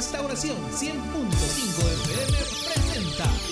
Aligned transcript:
Restauración 0.00 0.56
100.5 0.72 0.96
FM 2.06 2.38
presenta 2.64 3.49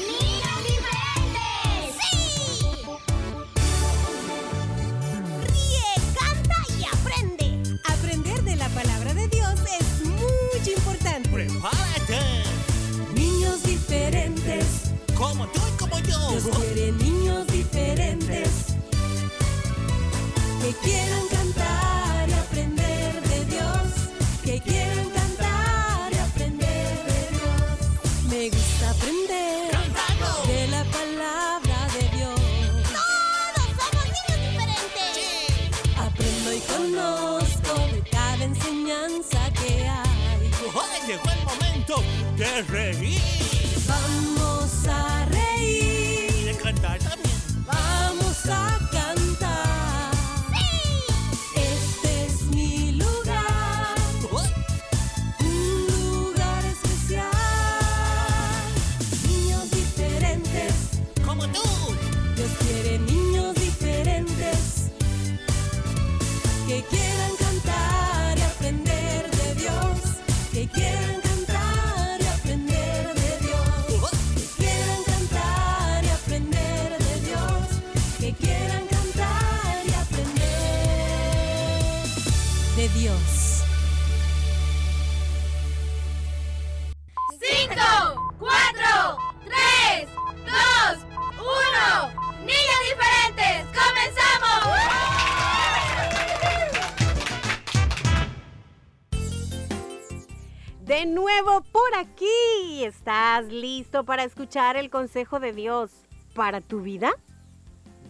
para 104.05 104.25
escuchar 104.25 104.77
el 104.77 104.91
consejo 104.91 105.41
de 105.41 105.53
Dios 105.53 105.91
para 106.35 106.61
tu 106.61 106.81
vida? 106.81 107.11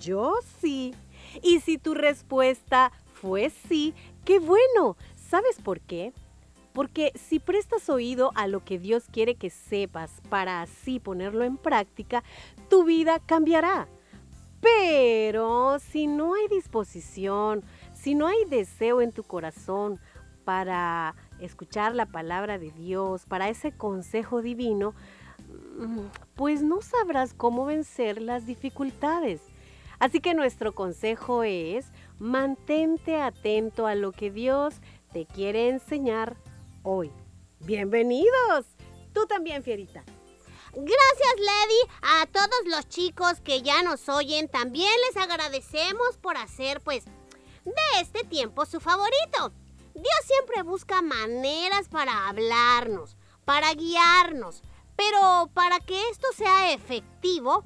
Yo 0.01 0.35
sí. 0.61 0.95
Y 1.43 1.61
si 1.61 1.79
tu 1.79 1.95
respuesta 1.95 2.93
fue 3.15 3.51
sí, 3.51 3.95
qué 4.25 4.39
bueno. 4.39 4.97
¿Sabes 5.17 5.61
por 5.63 5.81
qué? 5.81 6.13
Porque 6.73 7.13
si 7.17 7.39
prestas 7.39 7.89
oído 7.89 8.31
a 8.35 8.47
lo 8.47 8.65
que 8.65 8.79
Dios 8.79 9.05
quiere 9.11 9.35
que 9.35 9.51
sepas 9.51 10.23
para 10.29 10.63
así 10.63 11.01
ponerlo 11.01 11.45
en 11.45 11.57
práctica, 11.57 12.23
tu 12.69 12.85
vida 12.85 13.19
cambiará. 13.19 13.89
Pero 14.61 15.79
si 15.79 16.07
no 16.07 16.35
hay 16.35 16.49
disposición, 16.49 17.65
si 17.93 18.15
no 18.15 18.27
hay 18.27 18.45
deseo 18.49 19.01
en 19.01 19.13
tu 19.13 19.23
corazón 19.23 20.01
para 20.45 21.15
escuchar 21.41 21.95
la 21.95 22.07
palabra 22.07 22.59
de 22.59 22.71
Dios, 22.71 23.25
para 23.27 23.49
ese 23.49 23.73
consejo 23.73 24.41
divino, 24.41 24.95
pues 26.35 26.63
no 26.63 26.81
sabrás 26.81 27.35
cómo 27.35 27.65
vencer 27.65 28.21
las 28.21 28.47
dificultades. 28.47 29.41
Así 29.99 30.21
que 30.21 30.35
nuestro 30.35 30.75
consejo 30.75 31.43
es, 31.43 31.87
mantente 32.19 33.21
atento 33.21 33.87
a 33.87 33.95
lo 33.95 34.13
que 34.13 34.31
Dios 34.31 34.77
te 35.13 35.27
quiere 35.27 35.69
enseñar 35.69 36.37
hoy. 36.83 37.11
Bienvenidos. 37.61 38.67
Tú 39.13 39.27
también, 39.27 39.63
Fierita. 39.63 40.05
Gracias, 40.73 41.35
Lady. 41.39 41.93
A 42.03 42.27
todos 42.27 42.67
los 42.67 42.89
chicos 42.89 43.41
que 43.41 43.63
ya 43.63 43.83
nos 43.83 44.09
oyen, 44.09 44.49
también 44.49 44.93
les 45.07 45.17
agradecemos 45.17 46.19
por 46.21 46.37
hacer, 46.37 46.81
pues, 46.81 47.05
de 47.65 48.01
este 48.01 48.23
tiempo 48.25 48.65
su 48.67 48.79
favorito. 48.79 49.53
Dios 49.95 50.21
siempre 50.25 50.63
busca 50.63 51.03
maneras 51.03 51.89
para 51.89 52.29
hablarnos, 52.29 53.17
para 53.45 53.73
guiarnos, 53.75 54.63
pero 54.99 55.49
para 55.55 55.79
que 55.79 55.97
esto 56.11 56.27
sea 56.35 56.73
efectivo, 56.73 57.65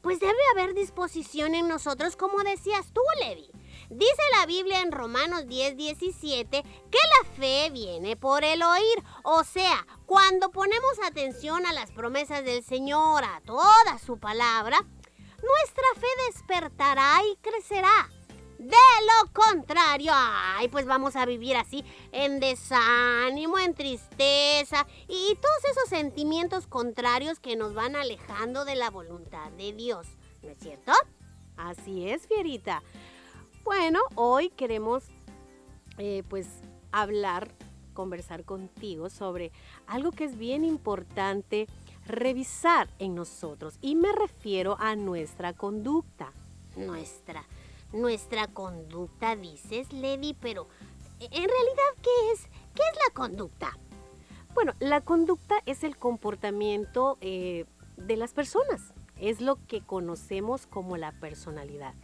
pues 0.00 0.20
debe 0.20 0.32
haber 0.52 0.72
disposición 0.72 1.54
en 1.54 1.68
nosotros, 1.68 2.16
como 2.16 2.38
decías 2.38 2.94
tú, 2.94 3.02
Levi. 3.20 3.50
Dice 3.90 4.22
la 4.38 4.46
Biblia 4.46 4.80
en 4.80 4.90
Romanos 4.90 5.46
10, 5.46 5.76
17 5.76 6.62
que 6.62 6.98
la 7.18 7.30
fe 7.36 7.68
viene 7.70 8.16
por 8.16 8.42
el 8.42 8.62
oír. 8.62 9.04
O 9.22 9.44
sea, 9.44 9.86
cuando 10.06 10.50
ponemos 10.50 10.98
atención 11.04 11.66
a 11.66 11.74
las 11.74 11.90
promesas 11.90 12.42
del 12.42 12.64
Señor, 12.64 13.22
a 13.24 13.42
toda 13.44 13.98
su 13.98 14.18
palabra, 14.18 14.78
nuestra 14.78 15.84
fe 16.00 16.06
despertará 16.28 17.20
y 17.30 17.36
crecerá. 17.42 18.08
De 18.62 18.68
lo 18.70 19.32
contrario, 19.32 20.12
ay, 20.14 20.68
pues 20.68 20.86
vamos 20.86 21.16
a 21.16 21.26
vivir 21.26 21.56
así 21.56 21.84
en 22.12 22.38
desánimo, 22.38 23.58
en 23.58 23.74
tristeza 23.74 24.86
y 25.08 25.34
todos 25.34 25.64
esos 25.72 25.88
sentimientos 25.88 26.68
contrarios 26.68 27.40
que 27.40 27.56
nos 27.56 27.74
van 27.74 27.96
alejando 27.96 28.64
de 28.64 28.76
la 28.76 28.88
voluntad 28.88 29.50
de 29.52 29.72
Dios. 29.72 30.06
¿No 30.42 30.50
es 30.50 30.58
cierto? 30.60 30.92
Así 31.56 32.08
es, 32.08 32.28
Fierita. 32.28 32.84
Bueno, 33.64 33.98
hoy 34.14 34.50
queremos 34.50 35.02
eh, 35.98 36.22
pues 36.28 36.46
hablar, 36.92 37.50
conversar 37.94 38.44
contigo 38.44 39.10
sobre 39.10 39.50
algo 39.88 40.12
que 40.12 40.22
es 40.22 40.38
bien 40.38 40.64
importante 40.64 41.66
revisar 42.06 42.88
en 43.00 43.16
nosotros 43.16 43.76
y 43.80 43.96
me 43.96 44.12
refiero 44.12 44.76
a 44.78 44.94
nuestra 44.94 45.52
conducta. 45.52 46.32
Nuestra, 46.76 47.44
nuestra 47.92 48.48
conducta, 48.48 49.36
dices, 49.36 49.92
Levi, 49.92 50.34
pero 50.40 50.68
en 51.20 51.30
realidad, 51.30 51.92
¿qué 52.02 52.32
es? 52.32 52.46
¿Qué 52.74 52.82
es 52.82 52.98
la 53.06 53.14
conducta? 53.14 53.78
Bueno, 54.54 54.74
la 54.80 55.00
conducta 55.00 55.56
es 55.66 55.84
el 55.84 55.96
comportamiento 55.96 57.16
eh, 57.20 57.64
de 57.96 58.16
las 58.16 58.32
personas, 58.32 58.92
es 59.18 59.40
lo 59.40 59.56
que 59.66 59.80
conocemos 59.80 60.66
como 60.66 60.96
la 60.96 61.12
personalidad. 61.12 61.94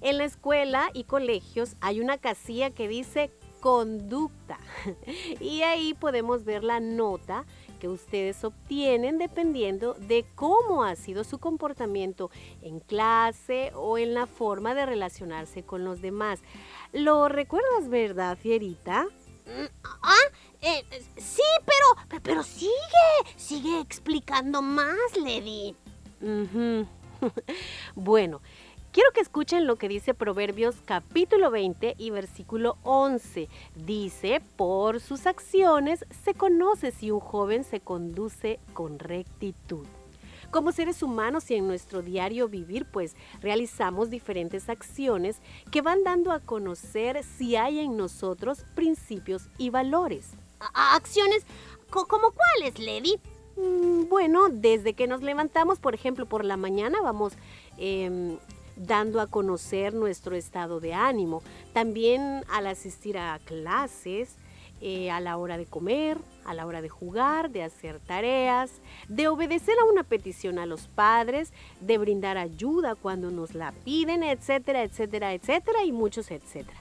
En 0.00 0.18
la 0.18 0.24
escuela 0.24 0.90
y 0.92 1.04
colegios 1.04 1.76
hay 1.80 2.00
una 2.00 2.18
casilla 2.18 2.70
que 2.70 2.86
dice 2.86 3.32
conducta 3.60 4.58
y 5.40 5.62
ahí 5.62 5.94
podemos 5.94 6.44
ver 6.44 6.62
la 6.62 6.78
nota 6.78 7.44
que 7.78 7.88
ustedes 7.88 8.44
obtienen 8.44 9.18
dependiendo 9.18 9.94
de 9.94 10.24
cómo 10.34 10.84
ha 10.84 10.96
sido 10.96 11.24
su 11.24 11.38
comportamiento 11.38 12.30
en 12.62 12.80
clase 12.80 13.72
o 13.74 13.98
en 13.98 14.14
la 14.14 14.26
forma 14.26 14.74
de 14.74 14.86
relacionarse 14.86 15.62
con 15.62 15.84
los 15.84 16.00
demás. 16.00 16.40
¿Lo 16.92 17.28
recuerdas, 17.28 17.88
verdad, 17.88 18.36
Fierita? 18.36 19.04
Mm, 19.46 19.66
Ah, 20.02 20.14
eh, 20.60 20.84
sí, 21.16 21.42
pero, 21.64 22.20
pero 22.22 22.42
sigue, 22.42 22.70
sigue 23.36 23.80
explicando 23.80 24.60
más, 24.62 25.16
Levi. 25.16 25.74
Ujú. 26.20 26.86
bueno, 27.94 28.40
quiero 28.92 29.10
que 29.12 29.20
escuchen 29.20 29.66
lo 29.66 29.76
que 29.76 29.88
dice 29.88 30.14
Proverbios 30.14 30.76
capítulo 30.84 31.50
20 31.50 31.94
y 31.98 32.10
versículo 32.10 32.76
11. 32.82 33.48
Dice, 33.74 34.40
por 34.56 35.00
sus 35.00 35.26
acciones 35.26 36.04
se 36.24 36.34
conoce 36.34 36.90
si 36.92 37.10
un 37.10 37.20
joven 37.20 37.64
se 37.64 37.80
conduce 37.80 38.60
con 38.74 38.98
rectitud. 38.98 39.86
Como 40.50 40.72
seres 40.72 41.02
humanos 41.02 41.50
y 41.50 41.56
en 41.56 41.66
nuestro 41.66 42.00
diario 42.00 42.48
vivir, 42.48 42.86
pues 42.86 43.14
realizamos 43.42 44.08
diferentes 44.08 44.70
acciones 44.70 45.42
que 45.70 45.82
van 45.82 46.04
dando 46.04 46.32
a 46.32 46.40
conocer 46.40 47.22
si 47.22 47.56
hay 47.56 47.80
en 47.80 47.98
nosotros 47.98 48.64
principios 48.74 49.48
y 49.58 49.68
valores. 49.68 50.30
Acciones 50.72 51.44
co- 51.90 52.06
como 52.06 52.30
cuáles, 52.32 52.78
Levi. 52.78 53.20
Mm, 53.56 54.08
Bueno, 54.08 54.48
desde 54.50 54.94
que 54.94 55.06
nos 55.06 55.20
levantamos, 55.22 55.80
por 55.80 55.94
ejemplo, 55.94 56.24
por 56.24 56.44
la 56.46 56.56
mañana 56.56 56.98
vamos 57.02 57.34
em, 57.76 58.38
dando 58.78 59.20
a 59.20 59.26
conocer 59.26 59.94
nuestro 59.94 60.36
estado 60.36 60.80
de 60.80 60.94
ánimo. 60.94 61.42
También 61.72 62.44
al 62.48 62.66
asistir 62.66 63.18
a 63.18 63.38
clases 63.44 64.36
eh, 64.80 65.10
a 65.10 65.18
la 65.18 65.36
hora 65.38 65.58
de 65.58 65.66
comer, 65.66 66.18
a 66.44 66.54
la 66.54 66.64
hora 66.64 66.80
de 66.80 66.88
jugar, 66.88 67.50
de 67.50 67.64
hacer 67.64 67.98
tareas, 67.98 68.70
de 69.08 69.26
obedecer 69.26 69.74
a 69.80 69.84
una 69.90 70.04
petición 70.04 70.60
a 70.60 70.66
los 70.66 70.86
padres, 70.86 71.52
de 71.80 71.98
brindar 71.98 72.38
ayuda 72.38 72.94
cuando 72.94 73.32
nos 73.32 73.56
la 73.56 73.72
piden, 73.84 74.22
etcétera, 74.22 74.84
etcétera, 74.84 75.34
etcétera, 75.34 75.82
y 75.84 75.90
muchos 75.90 76.30
etcétera. 76.30 76.80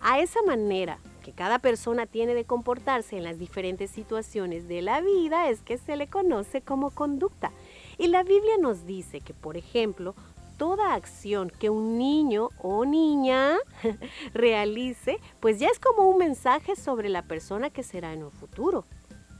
A 0.00 0.20
esa 0.20 0.42
manera 0.42 0.98
que 1.24 1.32
cada 1.32 1.58
persona 1.58 2.04
tiene 2.06 2.34
de 2.34 2.44
comportarse 2.44 3.16
en 3.16 3.24
las 3.24 3.38
diferentes 3.38 3.90
situaciones 3.90 4.68
de 4.68 4.82
la 4.82 5.00
vida 5.00 5.48
es 5.48 5.60
que 5.62 5.78
se 5.78 5.96
le 5.96 6.06
conoce 6.06 6.60
como 6.60 6.90
conducta. 6.90 7.50
Y 7.96 8.08
la 8.08 8.22
Biblia 8.22 8.58
nos 8.60 8.86
dice 8.86 9.20
que, 9.20 9.34
por 9.34 9.56
ejemplo, 9.56 10.14
toda 10.58 10.94
acción 10.94 11.50
que 11.50 11.70
un 11.70 11.96
niño 11.96 12.50
o 12.58 12.84
niña 12.84 13.56
realice, 14.34 15.20
pues 15.40 15.58
ya 15.58 15.68
es 15.68 15.78
como 15.78 16.08
un 16.08 16.18
mensaje 16.18 16.76
sobre 16.76 17.08
la 17.08 17.22
persona 17.22 17.70
que 17.70 17.82
será 17.82 18.12
en 18.12 18.24
un 18.24 18.32
futuro. 18.32 18.84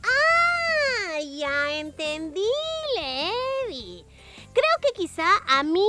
Ah, 0.03 1.19
ya 1.21 1.73
entendí, 1.73 2.41
Levi. 2.95 4.05
Creo 4.53 4.75
que 4.81 4.93
quizá 4.93 5.27
a 5.47 5.61
mí 5.63 5.87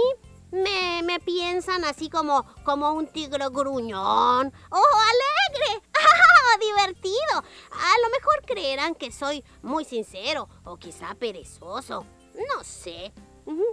me, 0.50 1.02
me 1.04 1.20
piensan 1.20 1.84
así 1.84 2.10
como, 2.10 2.44
como 2.64 2.92
un 2.92 3.06
tigre 3.06 3.48
gruñón 3.50 4.52
o 4.70 4.82
alegre 5.12 5.86
o 6.56 6.60
divertido. 6.60 7.36
A 7.36 7.94
lo 8.02 8.10
mejor 8.10 8.42
creerán 8.44 8.94
que 8.94 9.12
soy 9.12 9.44
muy 9.62 9.84
sincero 9.84 10.48
o 10.64 10.76
quizá 10.76 11.14
perezoso. 11.14 12.04
No 12.34 12.64
sé. 12.64 13.12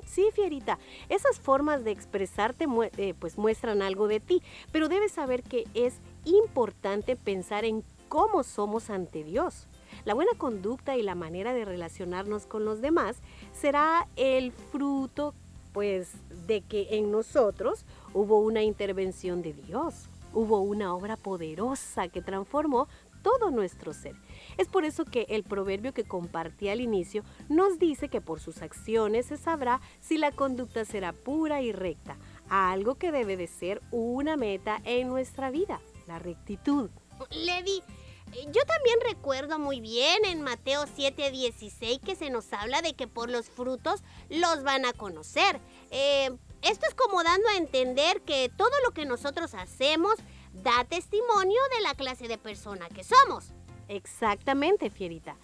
Sí, 0.06 0.30
Fierita, 0.34 0.80
esas 1.10 1.40
formas 1.40 1.84
de 1.84 1.92
expresarte 1.92 2.66
eh, 2.98 3.14
pues 3.20 3.38
muestran 3.38 3.82
algo 3.82 4.08
de 4.08 4.20
ti, 4.20 4.42
pero 4.72 4.90
debes 4.90 5.12
saber 5.12 5.44
que 5.44 5.66
es 5.74 5.96
importante 6.26 7.16
pensar 7.16 7.66
en 7.66 7.84
cómo 8.08 8.44
somos 8.44 8.90
ante 8.90 9.24
Dios. 9.24 9.68
La 10.06 10.14
buena 10.14 10.32
conducta 10.38 10.96
y 10.98 11.04
la 11.04 11.16
manera 11.16 11.54
de 11.54 11.66
relacionarnos 11.66 12.46
con 12.46 12.66
los 12.66 12.82
demás 12.82 13.18
será 13.54 14.08
el 14.16 14.52
fruto 14.52 15.34
pues 15.74 16.14
de 16.48 16.62
que 16.62 16.98
en 16.98 17.12
nosotros 17.12 17.86
hubo 18.14 18.40
una 18.40 18.64
intervención 18.64 19.42
de 19.42 19.54
Dios, 19.54 20.10
hubo 20.34 20.62
una 20.62 20.96
obra 20.96 21.18
poderosa 21.18 22.08
que 22.08 22.22
transformó 22.22 22.88
todo 23.28 23.52
nuestro 23.52 23.94
ser. 23.94 24.16
Es 24.58 24.70
por 24.70 24.86
eso 24.86 25.04
que 25.04 25.26
el 25.28 25.44
proverbio 25.44 25.94
que 25.94 26.06
compartí 26.06 26.70
al 26.70 26.80
inicio 26.80 27.26
nos 27.50 27.78
dice 27.78 28.08
que 28.08 28.22
por 28.22 28.40
sus 28.40 28.62
acciones 28.62 29.26
se 29.26 29.36
sabrá 29.36 29.82
si 30.00 30.18
la 30.18 30.32
conducta 30.32 30.86
será 30.86 31.12
pura 31.12 31.62
y 31.62 31.74
recta, 31.74 32.18
algo 32.50 32.96
que 32.96 33.12
debe 33.12 33.36
de 33.36 33.48
ser 33.48 33.82
una 33.92 34.38
meta 34.38 34.82
en 34.86 35.10
nuestra 35.10 35.52
vida, 35.52 35.82
la 36.08 36.20
rectitud. 36.20 36.90
Levi, 37.32 37.84
yo 38.32 38.62
también 38.66 38.98
recuerdo 39.04 39.60
muy 39.60 39.82
bien 39.82 40.24
en 40.24 40.42
Mateo 40.42 40.86
7:16 40.86 42.00
que 42.00 42.16
se 42.16 42.30
nos 42.30 42.54
habla 42.54 42.82
de 42.82 42.94
que 42.94 43.08
por 43.08 43.30
los 43.30 43.50
frutos 43.50 44.04
los 44.30 44.64
van 44.64 44.86
a 44.86 44.94
conocer. 44.94 45.60
Eh, 45.92 46.30
esto 46.62 46.86
es 46.88 46.96
como 46.96 47.24
dando 47.24 47.50
a 47.50 47.58
entender 47.58 48.22
que 48.22 48.50
todo 48.56 48.72
lo 48.86 48.94
que 48.94 49.06
nosotros 49.06 49.54
hacemos 49.54 50.16
da 50.64 50.84
testimonio 50.86 51.60
de 51.76 51.82
la 51.82 51.96
clase 51.96 52.28
de 52.28 52.38
persona 52.38 52.88
que 52.90 53.04
somos. 53.04 53.52
Exactamente, 53.88 54.90
Fierita. 54.90 55.36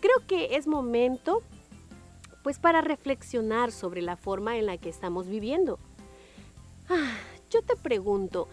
Creo 0.00 0.26
que 0.26 0.56
es 0.56 0.66
momento 0.66 1.42
pues 2.42 2.58
para 2.58 2.80
reflexionar 2.80 3.70
sobre 3.70 4.02
la 4.02 4.16
forma 4.16 4.56
en 4.58 4.66
la 4.66 4.76
que 4.76 4.88
estamos 4.88 5.28
viviendo. 5.28 5.78
Ah, 6.88 7.16
yo 7.50 7.62
te 7.62 7.76
pregunto, 7.76 8.48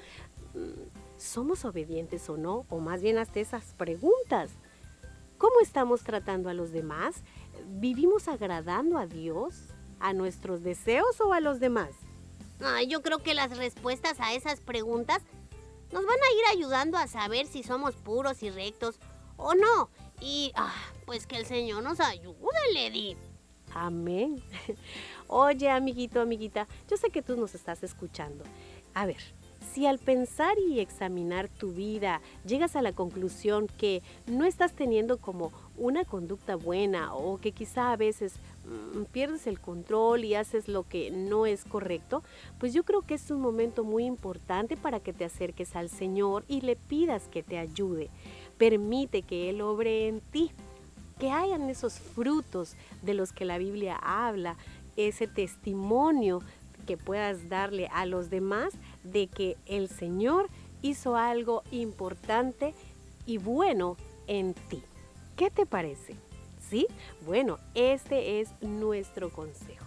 mm, 0.53 1.17
¿somos 1.17 1.65
obedientes 1.65 2.29
o 2.29 2.37
no? 2.37 2.65
O 2.69 2.79
más 2.79 3.01
bien 3.01 3.17
hasta 3.17 3.39
esas 3.39 3.73
preguntas. 3.73 4.51
¿Cómo 5.37 5.59
estamos 5.61 6.03
tratando 6.03 6.49
a 6.49 6.53
los 6.53 6.71
demás? 6.71 7.23
¿Vivimos 7.67 8.27
agradando 8.27 8.97
a 8.97 9.07
Dios? 9.07 9.55
¿A 9.99 10.13
nuestros 10.13 10.63
deseos 10.63 11.19
o 11.19 11.33
a 11.33 11.39
los 11.39 11.59
demás? 11.59 11.89
Ah, 12.61 12.83
yo 12.83 13.01
creo 13.01 13.19
que 13.19 13.33
las 13.33 13.57
respuestas 13.57 14.19
a 14.19 14.33
esas 14.33 14.59
preguntas 14.59 15.21
nos 15.91 16.05
van 16.05 16.17
a 16.17 16.53
ir 16.53 16.57
ayudando 16.57 16.97
a 16.97 17.07
saber 17.07 17.47
si 17.47 17.63
somos 17.63 17.95
puros 17.95 18.43
y 18.43 18.49
rectos 18.49 18.99
o 19.37 19.55
no. 19.55 19.89
Y 20.21 20.51
ah, 20.55 20.73
pues 21.05 21.25
que 21.25 21.37
el 21.37 21.45
Señor 21.45 21.83
nos 21.83 21.99
ayude, 21.99 22.35
Lady. 22.73 23.17
Amén. 23.73 24.41
Oye, 25.27 25.69
amiguito, 25.69 26.21
amiguita, 26.21 26.67
yo 26.89 26.97
sé 26.97 27.09
que 27.09 27.21
tú 27.21 27.37
nos 27.37 27.55
estás 27.55 27.83
escuchando. 27.83 28.43
A 28.93 29.05
ver, 29.05 29.21
si 29.73 29.85
al 29.85 29.99
pensar 29.99 30.57
y 30.57 30.79
examinar 30.79 31.47
tu 31.47 31.71
vida 31.73 32.21
llegas 32.45 32.75
a 32.75 32.81
la 32.81 32.93
conclusión 32.93 33.67
que 33.77 34.01
no 34.25 34.45
estás 34.45 34.73
teniendo 34.73 35.17
como 35.19 35.51
una 35.77 36.03
conducta 36.05 36.55
buena 36.55 37.13
o 37.13 37.37
que 37.37 37.51
quizá 37.51 37.91
a 37.91 37.97
veces 37.97 38.33
pierdes 39.11 39.47
el 39.47 39.59
control 39.59 40.23
y 40.25 40.35
haces 40.35 40.67
lo 40.67 40.87
que 40.87 41.11
no 41.11 41.45
es 41.45 41.63
correcto, 41.65 42.23
pues 42.59 42.73
yo 42.73 42.83
creo 42.83 43.01
que 43.01 43.15
es 43.15 43.31
un 43.31 43.41
momento 43.41 43.83
muy 43.83 44.05
importante 44.05 44.77
para 44.77 44.99
que 44.99 45.13
te 45.13 45.25
acerques 45.25 45.75
al 45.75 45.89
Señor 45.89 46.43
y 46.47 46.61
le 46.61 46.75
pidas 46.75 47.27
que 47.27 47.43
te 47.43 47.57
ayude. 47.57 48.09
Permite 48.57 49.21
que 49.21 49.49
Él 49.49 49.61
obre 49.61 50.07
en 50.07 50.21
ti 50.21 50.51
que 51.19 51.31
hayan 51.31 51.69
esos 51.69 51.99
frutos 51.99 52.75
de 53.01 53.13
los 53.13 53.33
que 53.33 53.45
la 53.45 53.57
Biblia 53.57 53.97
habla, 54.01 54.55
ese 54.95 55.27
testimonio 55.27 56.41
que 56.87 56.97
puedas 56.97 57.49
darle 57.49 57.87
a 57.93 58.05
los 58.05 58.29
demás 58.29 58.73
de 59.03 59.27
que 59.27 59.57
el 59.65 59.89
Señor 59.89 60.47
hizo 60.81 61.15
algo 61.15 61.61
importante 61.71 62.73
y 63.25 63.37
bueno 63.37 63.97
en 64.27 64.53
ti. 64.53 64.81
¿Qué 65.35 65.49
te 65.51 65.65
parece? 65.65 66.28
¿Sí? 66.69 66.87
Bueno, 67.25 67.57
este 67.73 68.39
es 68.39 68.49
nuestro 68.61 69.31
consejo. 69.31 69.85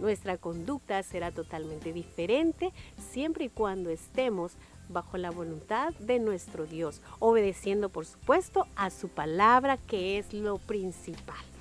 Nuestra 0.00 0.38
conducta 0.38 1.02
será 1.02 1.30
totalmente 1.30 1.92
diferente 1.92 2.72
siempre 3.12 3.44
y 3.44 3.48
cuando 3.48 3.90
estemos 3.90 4.52
bajo 4.88 5.16
la 5.18 5.30
voluntad 5.30 5.92
de 5.94 6.18
nuestro 6.18 6.66
Dios, 6.66 7.00
obedeciendo 7.20 7.88
por 7.88 8.06
supuesto 8.06 8.66
a 8.76 8.90
su 8.90 9.08
palabra 9.08 9.76
que 9.76 10.18
es 10.18 10.32
lo 10.32 10.58
principal. 10.58 11.53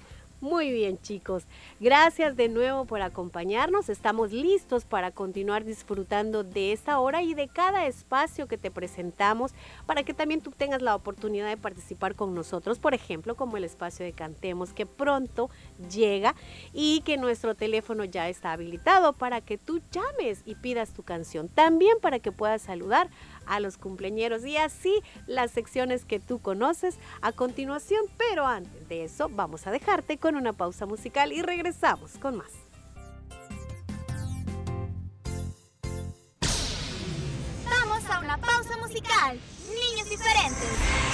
Muy 0.43 0.73
bien 0.73 0.99
chicos, 1.01 1.45
gracias 1.79 2.35
de 2.35 2.49
nuevo 2.49 2.83
por 2.83 3.01
acompañarnos. 3.01 3.87
Estamos 3.87 4.33
listos 4.33 4.83
para 4.83 5.09
continuar 5.09 5.63
disfrutando 5.63 6.43
de 6.43 6.73
esta 6.73 6.99
hora 6.99 7.23
y 7.23 7.33
de 7.33 7.47
cada 7.47 7.85
espacio 7.85 8.45
que 8.45 8.57
te 8.57 8.69
presentamos 8.69 9.53
para 9.85 10.03
que 10.03 10.13
también 10.13 10.41
tú 10.41 10.51
tengas 10.51 10.81
la 10.81 10.95
oportunidad 10.95 11.47
de 11.47 11.55
participar 11.55 12.15
con 12.15 12.35
nosotros, 12.35 12.77
por 12.77 12.93
ejemplo, 12.93 13.35
como 13.35 13.55
el 13.55 13.63
espacio 13.63 14.05
de 14.05 14.11
Cantemos 14.11 14.73
que 14.73 14.85
pronto 14.85 15.49
llega 15.89 16.35
y 16.73 16.99
que 17.05 17.15
nuestro 17.15 17.55
teléfono 17.55 18.03
ya 18.03 18.27
está 18.27 18.51
habilitado 18.51 19.13
para 19.13 19.39
que 19.39 19.57
tú 19.57 19.79
llames 19.93 20.41
y 20.45 20.55
pidas 20.55 20.91
tu 20.91 21.03
canción. 21.03 21.47
También 21.47 21.99
para 22.01 22.19
que 22.19 22.33
puedas 22.33 22.63
saludar 22.63 23.09
a 23.45 23.59
los 23.59 23.77
cumpleañeros 23.77 24.45
y 24.45 24.57
así 24.57 25.01
las 25.27 25.51
secciones 25.51 26.05
que 26.05 26.19
tú 26.19 26.39
conoces 26.39 26.97
a 27.21 27.31
continuación. 27.31 28.05
Pero 28.17 28.45
antes 28.45 28.87
de 28.87 29.03
eso, 29.03 29.29
vamos 29.29 29.67
a 29.67 29.71
dejarte 29.71 30.17
con 30.17 30.35
una 30.35 30.53
pausa 30.53 30.85
musical 30.85 31.31
y 31.31 31.41
regresamos 31.41 32.17
con 32.19 32.37
más. 32.37 32.51
Vamos 37.65 38.09
a 38.09 38.19
una 38.19 38.37
pausa 38.37 38.77
musical. 38.77 39.39
Niños 39.67 40.09
diferentes. 40.09 41.12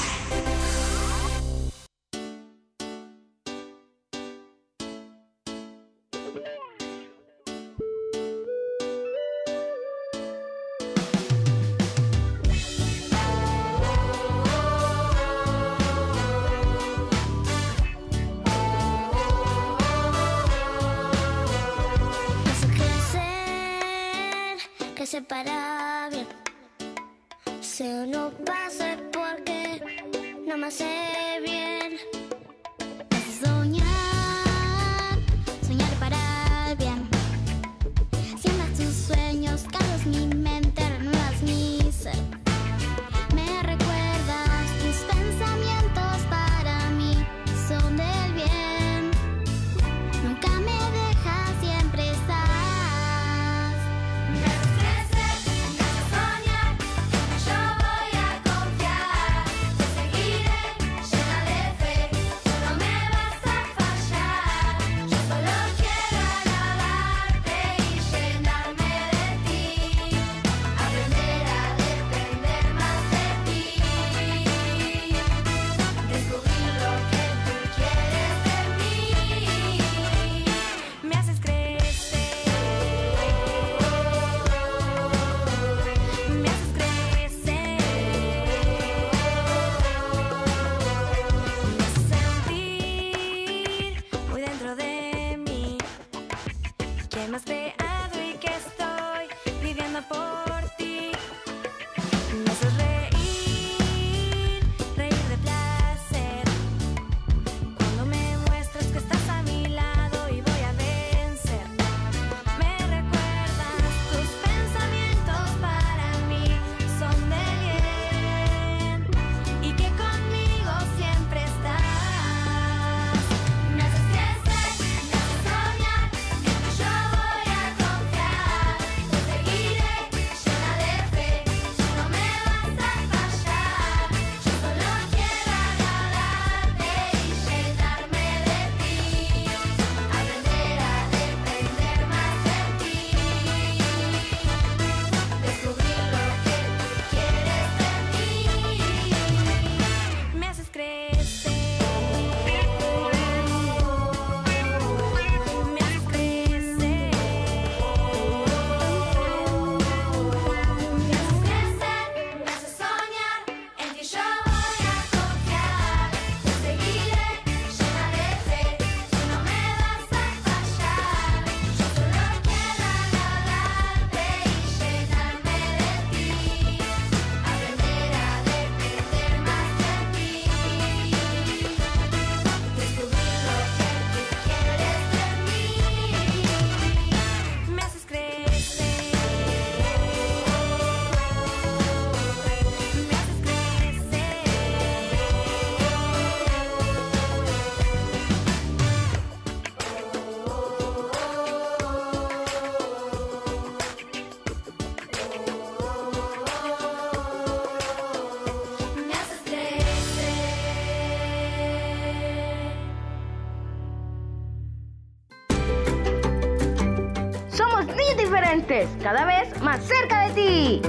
Diferentes, 218.29 218.87
cada 219.01 219.25
vez 219.25 219.59
más 219.59 219.83
cerca 219.83 220.27
de 220.27 220.33
ti. 220.35 220.81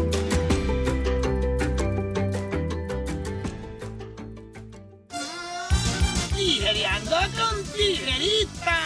Tijereando 6.37 7.17
con 7.39 7.65
tijerita. 7.73 8.79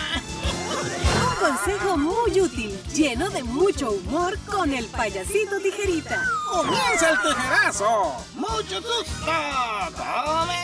Un 1.21 1.35
consejo 1.49 1.97
muy 1.97 2.41
útil, 2.41 2.81
lleno 2.95 3.29
de 3.31 3.43
mucho 3.43 3.91
humor 3.91 4.39
con 4.47 4.73
el 4.73 4.87
payasito 4.87 5.59
tijerita. 5.59 6.23
¡Comienza 6.53 7.11
el 7.11 7.21
tijerazo! 7.23 8.25
¡Mucho 8.37 8.81
susto! 8.81 9.33
¡Comenzamos! 9.97 10.64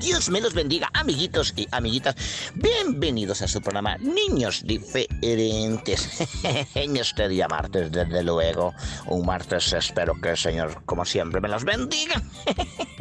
Dios 0.00 0.30
me 0.30 0.40
los 0.40 0.54
bendiga, 0.54 0.90
amiguitos 0.94 1.52
y 1.56 1.68
amiguitas. 1.70 2.14
Bienvenidos 2.54 3.42
a 3.42 3.48
su 3.48 3.60
programa 3.60 3.96
Niños 3.98 4.62
Diferentes. 4.64 6.28
en 6.74 6.96
este 6.96 7.28
día 7.28 7.48
martes, 7.48 7.92
desde 7.92 8.22
luego. 8.22 8.74
Un 9.06 9.26
martes 9.26 9.72
espero 9.72 10.14
que 10.20 10.30
el 10.30 10.36
Señor, 10.36 10.82
como 10.86 11.04
siempre, 11.04 11.40
me 11.40 11.48
los 11.48 11.64
bendiga. 11.64 12.22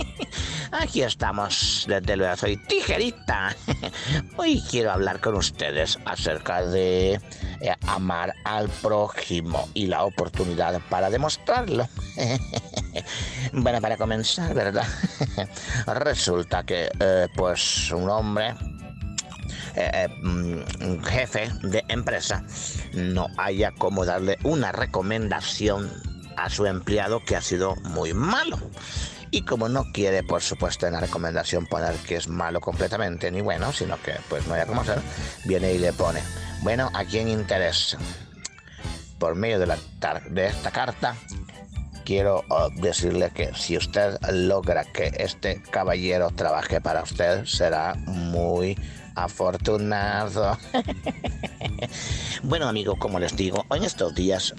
Aquí 0.81 1.03
estamos, 1.03 1.85
desde 1.87 2.17
luego, 2.17 2.35
soy 2.35 2.57
Tijerita. 2.57 3.55
Hoy 4.37 4.63
quiero 4.67 4.91
hablar 4.91 5.21
con 5.21 5.35
ustedes 5.35 5.99
acerca 6.05 6.65
de 6.65 7.13
eh, 7.13 7.75
amar 7.85 8.33
al 8.45 8.67
prójimo 8.67 9.69
y 9.75 9.85
la 9.85 10.03
oportunidad 10.05 10.81
para 10.89 11.11
demostrarlo. 11.11 11.87
bueno, 13.53 13.79
para 13.79 13.95
comenzar, 13.95 14.55
¿verdad? 14.55 14.87
Resulta 15.85 16.63
que, 16.63 16.89
eh, 16.99 17.27
pues, 17.35 17.91
un 17.91 18.09
hombre 18.09 18.55
eh, 19.75 20.07
mm, 20.23 21.03
jefe 21.03 21.47
de 21.61 21.85
empresa 21.89 22.43
no 22.93 23.27
haya 23.37 23.71
como 23.77 24.03
darle 24.03 24.39
una 24.43 24.71
recomendación 24.71 25.91
a 26.37 26.49
su 26.49 26.65
empleado 26.65 27.23
que 27.23 27.35
ha 27.35 27.41
sido 27.41 27.75
muy 27.83 28.15
malo. 28.15 28.57
Y 29.31 29.43
como 29.43 29.69
no 29.69 29.85
quiere, 29.93 30.23
por 30.23 30.41
supuesto, 30.41 30.87
en 30.87 30.93
la 30.93 30.99
recomendación 30.99 31.65
poner 31.65 31.95
que 31.95 32.17
es 32.17 32.27
malo 32.27 32.59
completamente, 32.59 33.31
ni 33.31 33.39
bueno, 33.39 33.71
sino 33.71 34.01
que 34.01 34.13
pues 34.29 34.45
no 34.45 34.53
haya 34.53 34.65
cómo 34.65 34.81
hacer, 34.81 34.99
viene 35.45 35.73
y 35.73 35.79
le 35.79 35.93
pone, 35.93 36.21
bueno, 36.61 36.89
¿a 36.93 37.05
quién 37.05 37.29
interesa? 37.29 37.97
Por 39.17 39.35
medio 39.35 39.57
de, 39.59 39.67
la 39.67 39.77
de 40.29 40.47
esta 40.47 40.71
carta, 40.71 41.15
quiero 42.03 42.43
uh, 42.49 42.81
decirle 42.81 43.31
que 43.33 43.53
si 43.55 43.77
usted 43.77 44.19
logra 44.31 44.83
que 44.83 45.13
este 45.17 45.61
caballero 45.61 46.31
trabaje 46.31 46.81
para 46.81 47.03
usted, 47.03 47.45
será 47.45 47.95
muy 47.95 48.77
afortunado. 49.15 50.57
bueno, 52.43 52.67
amigos, 52.67 52.97
como 52.99 53.17
les 53.17 53.37
digo, 53.37 53.65
en 53.71 53.83
estos 53.83 54.13
días 54.13 54.53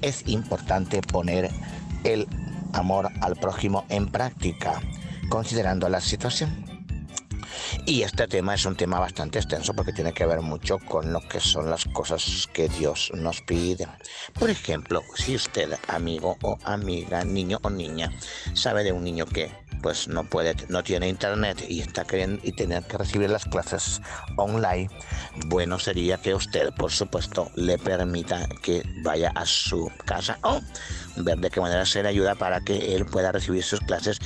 es 0.00 0.26
importante 0.26 1.02
poner 1.02 1.50
el 2.04 2.26
amor 2.76 3.10
al 3.20 3.36
prójimo 3.36 3.84
en 3.88 4.08
práctica, 4.08 4.80
considerando 5.28 5.88
la 5.88 6.00
situación. 6.00 6.65
Y 7.84 8.02
este 8.02 8.26
tema 8.28 8.54
es 8.54 8.64
un 8.64 8.76
tema 8.76 8.98
bastante 8.98 9.38
extenso 9.38 9.74
porque 9.74 9.92
tiene 9.92 10.12
que 10.12 10.26
ver 10.26 10.40
mucho 10.40 10.78
con 10.78 11.12
lo 11.12 11.20
que 11.20 11.40
son 11.40 11.70
las 11.70 11.84
cosas 11.86 12.48
que 12.52 12.68
Dios 12.68 13.10
nos 13.14 13.40
pide. 13.42 13.86
Por 14.38 14.50
ejemplo, 14.50 15.02
si 15.14 15.34
usted, 15.34 15.72
amigo 15.88 16.36
o 16.42 16.58
amiga, 16.64 17.24
niño 17.24 17.58
o 17.62 17.70
niña, 17.70 18.12
sabe 18.54 18.84
de 18.84 18.92
un 18.92 19.04
niño 19.04 19.26
que 19.26 19.50
pues 19.82 20.08
no 20.08 20.24
puede, 20.24 20.56
no 20.68 20.82
tiene 20.82 21.08
internet 21.08 21.64
y 21.68 21.80
está 21.80 22.04
y 22.42 22.52
tener 22.52 22.84
que 22.84 22.98
recibir 22.98 23.30
las 23.30 23.44
clases 23.44 24.00
online, 24.36 24.88
bueno 25.46 25.78
sería 25.78 26.18
que 26.18 26.34
usted, 26.34 26.72
por 26.74 26.90
supuesto, 26.90 27.50
le 27.54 27.78
permita 27.78 28.48
que 28.62 28.82
vaya 29.02 29.32
a 29.34 29.44
su 29.44 29.90
casa 30.04 30.38
o 30.42 30.60
ver 31.16 31.38
de 31.38 31.50
qué 31.50 31.60
manera 31.60 31.84
se 31.84 32.02
le 32.02 32.08
ayuda 32.08 32.34
para 32.34 32.60
que 32.60 32.94
él 32.94 33.06
pueda 33.06 33.32
recibir 33.32 33.62
sus 33.62 33.80
clases 33.80 34.18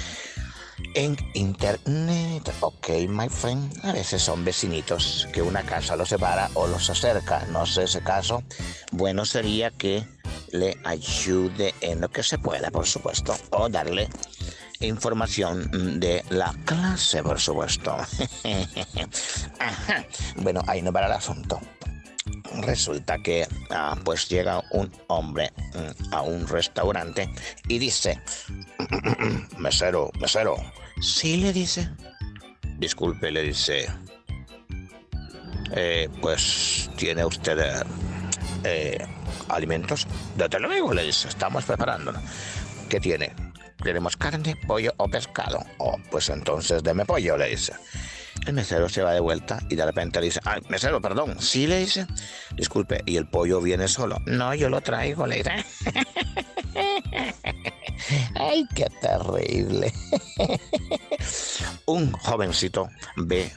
en 0.94 1.16
internet. 1.34 2.52
Ok, 2.60 2.88
my 3.08 3.28
friend. 3.28 3.72
A 3.84 3.92
veces 3.92 4.22
son 4.22 4.44
vecinitos 4.44 5.28
que 5.32 5.42
una 5.42 5.62
casa 5.62 5.96
los 5.96 6.08
separa 6.08 6.50
o 6.54 6.66
los 6.66 6.90
acerca. 6.90 7.44
No 7.50 7.66
sé 7.66 7.84
ese 7.84 8.02
caso. 8.02 8.42
Bueno 8.92 9.24
sería 9.24 9.70
que 9.70 10.04
le 10.52 10.76
ayude 10.84 11.74
en 11.80 12.00
lo 12.00 12.08
que 12.08 12.22
se 12.22 12.38
pueda, 12.38 12.70
por 12.70 12.86
supuesto. 12.86 13.36
O 13.50 13.68
darle 13.68 14.08
información 14.80 16.00
de 16.00 16.24
la 16.30 16.54
clase, 16.64 17.22
por 17.22 17.40
supuesto. 17.40 17.96
Bueno, 20.36 20.62
ahí 20.66 20.80
no 20.80 20.92
para 20.92 21.06
el 21.06 21.12
asunto 21.12 21.60
resulta 22.62 23.18
que 23.18 23.46
ah, 23.70 23.96
pues 24.04 24.28
llega 24.28 24.62
un 24.72 24.90
hombre 25.08 25.52
mm, 25.74 26.14
a 26.14 26.22
un 26.22 26.46
restaurante 26.46 27.28
y 27.68 27.78
dice, 27.78 28.20
mesero, 29.58 30.10
mesero, 30.20 30.56
sí 31.00 31.36
le 31.38 31.52
dice, 31.52 31.88
disculpe, 32.78 33.30
le 33.30 33.42
dice, 33.42 33.86
"Eh, 35.74 36.08
pues 36.20 36.90
tiene 36.96 37.24
usted 37.24 37.58
eh, 37.58 37.84
eh, 38.64 39.06
alimentos, 39.48 40.06
desde 40.36 40.60
luego 40.60 40.92
le 40.94 41.04
dice, 41.04 41.28
estamos 41.28 41.64
preparándonos, 41.64 42.22
¿qué 42.88 43.00
tiene? 43.00 43.32
¿Queremos 43.82 44.16
carne, 44.16 44.56
pollo 44.66 44.92
o 44.98 45.08
pescado? 45.08 45.64
Oh, 45.78 45.96
pues 46.10 46.28
entonces 46.28 46.82
deme 46.82 47.06
pollo, 47.06 47.38
le 47.38 47.48
dice. 47.48 47.72
El 48.46 48.54
mesero 48.54 48.88
se 48.88 49.02
va 49.02 49.12
de 49.12 49.20
vuelta 49.20 49.60
y 49.68 49.76
de 49.76 49.84
repente 49.84 50.18
le 50.20 50.26
dice, 50.26 50.40
ay, 50.44 50.62
mesero, 50.68 51.00
perdón, 51.00 51.40
sí 51.40 51.66
le 51.66 51.78
dice, 51.78 52.06
disculpe, 52.56 53.02
y 53.06 53.16
el 53.16 53.28
pollo 53.28 53.60
viene 53.60 53.86
solo. 53.86 54.18
No, 54.26 54.54
yo 54.54 54.68
lo 54.68 54.80
traigo, 54.80 55.26
le 55.26 55.36
dice. 55.36 55.64
Ay, 58.34 58.66
qué 58.74 58.86
terrible. 59.00 59.92
Un 61.86 62.10
jovencito 62.12 62.88
ve 63.16 63.52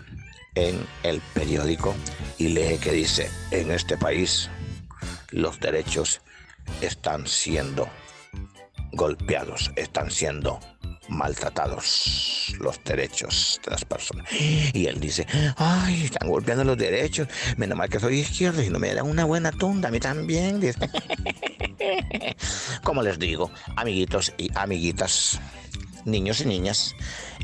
en 0.56 0.86
el 1.04 1.22
periódico 1.34 1.96
y 2.38 2.50
lee 2.50 2.78
que 2.78 2.92
dice, 2.92 3.30
en 3.52 3.72
este 3.72 3.98
país 3.98 4.50
los 5.32 5.60
derechos 5.60 6.22
están 6.82 7.28
siendo 7.28 7.88
golpeados, 8.92 9.72
están 9.76 10.12
siendo 10.12 10.60
maltratados 11.10 12.56
los 12.60 12.84
derechos 12.84 13.60
de 13.64 13.72
las 13.72 13.86
personas. 13.86 14.28
Y 14.32 14.86
él 14.88 15.00
dice, 15.00 15.26
ay, 15.58 16.06
están 16.06 16.30
golpeando 16.30 16.64
los 16.64 16.78
derechos, 16.78 17.28
menos 17.58 17.78
mal 17.78 17.90
que 17.90 18.00
soy 18.00 18.20
izquierdo 18.20 18.62
y 18.64 18.70
no 18.70 18.80
me 18.80 18.94
dan 18.94 19.08
una 19.08 19.26
buena 19.26 19.52
tunda, 19.52 19.90
a 19.90 19.92
mí 19.92 20.00
también. 20.00 20.62
Como 22.84 23.02
les 23.02 23.20
digo, 23.20 23.52
amiguitos 23.76 24.34
y 24.38 24.50
amiguitas, 24.56 25.40
niños 26.06 26.42
y 26.42 26.46
niñas, 26.46 26.96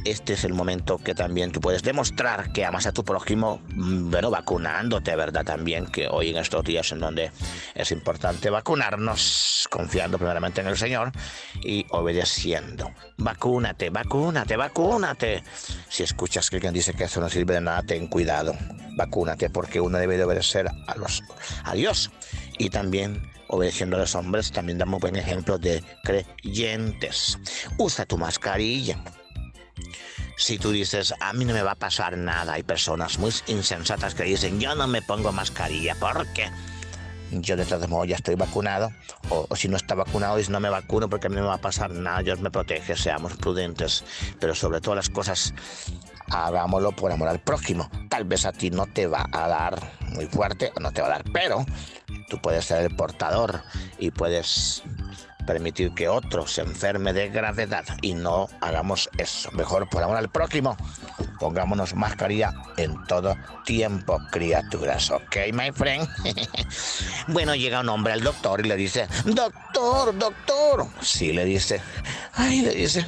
este 0.06 0.34
es 0.34 0.44
el 0.44 0.54
momento 0.54 0.98
que 0.98 1.16
también 1.16 1.51
tú 1.51 1.60
puedes 1.60 1.84
demostrar 1.84 2.51
que 2.51 2.66
amas 2.66 2.86
a 2.86 2.92
tu 2.92 3.04
prójimo, 3.04 3.62
mm, 3.70 4.12
bueno, 4.12 4.30
vacunándote, 4.30 5.16
¿verdad? 5.16 5.46
También 5.46 5.86
que 5.88 6.08
hoy 6.08 6.30
en 6.30 6.38
estos 6.38 6.63
días 6.63 6.92
en 6.92 7.00
donde 7.00 7.32
es 7.75 7.92
importante 7.92 8.50
vacunarnos, 8.50 9.68
confiando 9.70 10.18
primeramente 10.18 10.62
en 10.62 10.68
el 10.68 10.78
Señor 10.78 11.12
y 11.63 11.86
obedeciendo. 11.89 12.92
Vacúnate, 13.18 13.89
vacúnate, 13.89 14.56
vacúnate. 14.56 15.44
Si 15.89 16.04
escuchas 16.04 16.50
que 16.50 16.58
alguien 16.58 16.74
dice 16.74 16.94
que 16.94 17.06
eso 17.06 17.20
no 17.20 17.30
sirve 17.30 17.56
de 17.56 17.62
nada, 17.62 17.84
ten 17.84 18.08
cuidado. 18.08 18.56
Vacúnate 18.96 19.50
porque 19.50 19.80
uno 19.80 19.98
debe 19.98 20.18
de 20.18 20.24
obedecer 20.24 20.68
a, 20.88 20.96
los, 20.96 21.24
a 21.63 21.74
Dios 21.74 22.12
y 22.58 22.70
también 22.70 23.30
obedeciendo 23.50 23.98
a 23.98 24.00
los 24.00 24.15
hombres, 24.15 24.51
también 24.51 24.77
damos 24.77 25.01
buen 25.01 25.15
ejemplo 25.15 25.58
de 25.58 25.84
creyentes. 26.03 27.38
Usa 27.77 28.06
tu 28.06 28.18
mascarilla. 28.18 28.98
Si 30.38 30.58
tú 30.58 30.72
dices, 30.72 31.13
a 31.20 31.34
mí 31.34 31.44
no 31.44 31.53
me 31.53 31.63
va 31.63 31.72
a 31.72 31.75
pasar 31.75 32.18
nada, 32.18 32.53
hay 32.53 32.63
personas 32.63 33.20
muy 33.20 33.34
insensatas 33.48 34.15
que 34.15 34.24
dicen, 34.24 34.60
yo 34.60 34.74
no 34.75 34.88
me 34.88 35.01
pongo 35.01 35.32
mascarilla 35.34 35.96
porque 36.00 36.50
yo 37.32 37.58
de 37.58 37.65
todos 37.65 37.89
modos 37.89 38.08
ya 38.08 38.15
estoy 38.15 38.36
vacunado, 38.36 38.91
o, 39.29 39.46
o 39.50 39.55
si 39.55 39.68
no 39.68 39.77
está 39.77 39.96
vacunado, 39.96 40.38
dice, 40.38 40.51
no 40.51 40.59
me 40.59 40.70
vacuno 40.70 41.09
porque 41.09 41.27
a 41.27 41.29
mí 41.29 41.35
no 41.35 41.42
me 41.42 41.48
va 41.50 41.55
a 41.55 41.62
pasar 41.62 41.92
nada, 41.92 42.22
Dios 42.22 42.40
me 42.40 42.51
protege, 42.51 42.96
seamos 42.96 43.35
prudentes, 43.35 44.03
pero 44.40 44.55
sobre 44.55 44.79
todas 44.79 44.96
las 44.96 45.09
cosas, 45.09 45.53
hagámoslo 46.31 46.92
por 46.92 47.12
amor 47.12 47.27
al 47.27 47.40
prójimo. 47.40 47.90
Tal 48.09 48.24
vez 48.24 48.46
a 48.46 48.51
ti 48.51 48.70
no 48.70 48.85
te 48.88 49.07
va 49.07 49.27
a 49.31 49.48
dar 49.48 49.79
muy 50.14 50.25
fuerte, 50.27 50.72
o 50.75 50.79
no 50.79 50.92
te 50.92 51.01
va 51.01 51.07
a 51.07 51.12
dar, 51.12 51.24
pero 51.31 51.66
tú 52.29 52.39
puedes 52.42 52.65
ser 52.65 52.83
el 52.83 52.96
portador 52.96 53.61
y 53.98 54.11
puedes 54.11 54.83
permitir 55.50 55.96
que 55.96 56.07
otro 56.07 56.46
se 56.46 56.61
enferme 56.61 57.11
de 57.11 57.29
gravedad 57.29 57.83
y 58.03 58.13
no 58.13 58.48
hagamos 58.61 59.09
eso. 59.18 59.51
Mejor 59.51 59.89
por 59.89 60.03
amor 60.03 60.18
al 60.18 60.29
prójimo, 60.29 60.77
pongámonos 61.39 61.96
mascarilla 61.96 62.53
en 62.77 63.03
todo 63.07 63.35
tiempo, 63.65 64.20
criaturas, 64.31 65.09
¿ok, 65.09 65.37
my 65.51 65.72
friend? 65.72 66.07
bueno, 67.29 67.55
llega 67.55 67.79
un 67.79 67.89
hombre 67.89 68.13
al 68.13 68.22
doctor 68.22 68.63
y 68.63 68.70
le 68.70 68.75
dice, 68.75 69.07
doctor, 69.25 70.15
doctor. 70.15 70.87
Sí, 71.01 71.33
le 71.33 71.46
dice, 71.46 71.81
ay, 72.33 72.61
le 72.61 72.75
dice, 72.75 73.07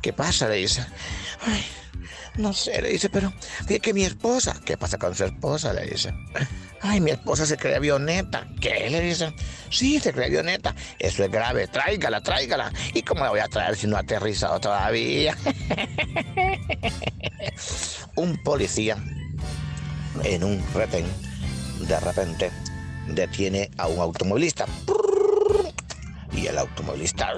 ¿qué 0.00 0.12
pasa? 0.12 0.48
Le 0.48 0.56
dice, 0.56 0.86
ay, 1.44 1.64
no 2.36 2.52
sé, 2.52 2.82
le 2.82 2.90
dice, 2.90 3.08
pero 3.08 3.32
que, 3.66 3.94
mi 3.94 4.04
esposa, 4.04 4.60
¿qué 4.64 4.76
pasa 4.76 4.98
con 4.98 5.14
su 5.14 5.24
esposa? 5.24 5.72
Le 5.72 5.86
dice, 5.86 6.12
ay, 6.80 7.00
mi 7.00 7.12
esposa 7.12 7.46
se 7.46 7.56
cree 7.56 7.76
avioneta. 7.76 8.46
¿Qué? 8.60 8.90
Le 8.90 9.00
dice, 9.00 9.32
sí, 9.70 10.00
se 10.00 10.12
cree 10.12 10.26
avioneta. 10.26 10.74
Eso 10.98 11.24
es 11.24 11.30
grave, 11.30 11.68
tráigala, 11.68 12.20
tráigala. 12.22 12.72
¿Y 12.92 13.02
cómo 13.02 13.24
la 13.24 13.30
voy 13.30 13.40
a 13.40 13.48
traer 13.48 13.76
si 13.76 13.86
no 13.86 13.96
ha 13.96 14.00
aterrizado 14.00 14.60
todavía? 14.60 15.34
un 18.16 18.36
policía 18.42 18.96
en 20.22 20.44
un 20.44 20.62
retén, 20.74 21.06
de 21.80 21.98
repente, 22.00 22.50
detiene 23.08 23.70
a 23.78 23.86
un 23.86 24.00
automovilista. 24.00 24.66
Y 26.32 26.48
el 26.48 26.58
automovilista 26.58 27.32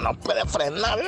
no 0.00 0.18
puede 0.20 0.44
frenar 0.46 0.98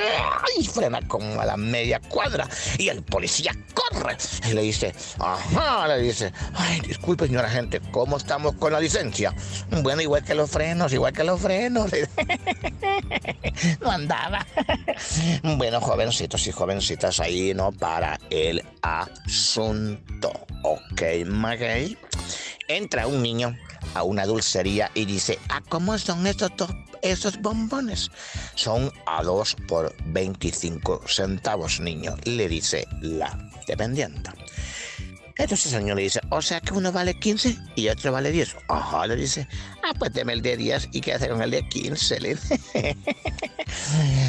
y 0.58 0.64
frena 0.64 1.00
como 1.06 1.40
a 1.40 1.46
la 1.46 1.56
media 1.56 2.00
cuadra 2.00 2.48
y 2.78 2.88
el 2.88 3.02
policía 3.02 3.52
corre 3.74 4.16
y 4.48 4.52
le 4.52 4.62
dice, 4.62 4.94
ajá, 5.18 5.88
le 5.88 6.02
dice, 6.02 6.32
ay, 6.54 6.80
disculpe 6.80 7.26
señora 7.26 7.48
gente, 7.48 7.80
¿cómo 7.90 8.16
estamos 8.16 8.54
con 8.54 8.72
la 8.72 8.80
licencia? 8.80 9.34
Bueno, 9.82 10.02
igual 10.02 10.24
que 10.24 10.34
los 10.34 10.50
frenos, 10.50 10.92
igual 10.92 11.12
que 11.12 11.24
los 11.24 11.40
frenos. 11.40 11.90
no 13.80 13.90
andaba. 13.90 14.46
bueno, 15.42 15.80
jovencitos 15.80 16.46
y 16.46 16.52
jovencitas, 16.52 17.20
ahí 17.20 17.54
no 17.54 17.72
para 17.72 18.18
el 18.30 18.64
asunto. 18.82 20.32
Ok, 20.64 21.02
Maggie. 21.26 21.96
Entra 22.68 23.06
un 23.06 23.22
niño 23.22 23.56
a 23.94 24.02
una 24.02 24.26
dulcería 24.26 24.90
y 24.94 25.04
dice, 25.04 25.38
¿a 25.48 25.60
cómo 25.60 25.96
son 25.98 26.26
estos, 26.26 26.50
esos 27.02 27.40
bombones? 27.40 28.10
Son 28.54 28.92
a 29.06 29.22
2 29.22 29.56
por 29.68 29.94
25 30.06 31.02
centavos, 31.06 31.80
niño, 31.80 32.16
le 32.24 32.48
dice 32.48 32.86
la 33.00 33.38
dependiente. 33.66 34.30
Entonces 35.38 35.72
el 35.72 35.80
señor 35.80 35.96
le 35.96 36.02
dice, 36.02 36.20
o 36.30 36.42
sea 36.42 36.60
que 36.60 36.74
uno 36.74 36.92
vale 36.92 37.14
15 37.14 37.56
y 37.74 37.88
otro 37.88 38.12
vale 38.12 38.30
10. 38.30 38.56
Ajá, 38.68 39.06
le 39.06 39.16
dice, 39.16 39.48
ah, 39.82 39.92
pues 39.98 40.12
deme 40.12 40.34
el 40.34 40.42
de 40.42 40.56
10 40.56 40.90
y 40.92 41.00
qué 41.00 41.14
hace 41.14 41.28
con 41.28 41.42
el 41.42 41.50
de 41.50 41.66
15. 41.68 42.20
Le 42.20 42.36